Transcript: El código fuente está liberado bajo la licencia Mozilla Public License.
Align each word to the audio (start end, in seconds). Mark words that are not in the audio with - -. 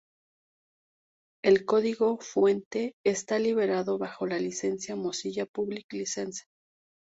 El 1.43 1.63
código 1.63 2.17
fuente 2.19 2.95
está 3.05 3.37
liberado 3.37 3.99
bajo 3.99 4.25
la 4.25 4.39
licencia 4.39 4.95
Mozilla 4.95 5.45
Public 5.45 5.93
License. 5.93 6.45